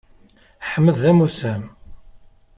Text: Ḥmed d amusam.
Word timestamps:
Ḥmed 0.71 0.95
d 1.01 1.03
amusam. 1.11 1.63